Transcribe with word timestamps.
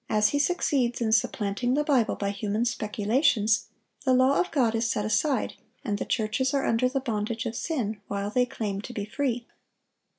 As 0.09 0.29
he 0.29 0.39
succeeds 0.39 0.99
in 0.99 1.11
supplanting 1.11 1.75
the 1.75 1.83
Bible 1.83 2.15
by 2.15 2.31
human 2.31 2.65
speculations, 2.65 3.67
the 4.03 4.15
law 4.15 4.39
of 4.41 4.49
God 4.49 4.73
is 4.73 4.89
set 4.89 5.05
aside, 5.05 5.53
and 5.85 5.99
the 5.99 6.05
churches 6.05 6.55
are 6.55 6.65
under 6.65 6.89
the 6.89 6.99
bondage 6.99 7.45
of 7.45 7.55
sin 7.55 8.01
while 8.07 8.31
they 8.31 8.47
claim 8.47 8.81
to 8.81 8.93
be 8.93 9.05
free. 9.05 9.45